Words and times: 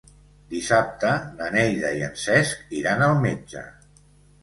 Dissabte 0.53 1.11
na 1.35 1.51
Neida 1.57 1.93
i 2.01 2.03
en 2.09 2.19
Cesc 2.25 2.75
iran 2.83 3.09
al 3.11 3.17
metge. 3.31 3.69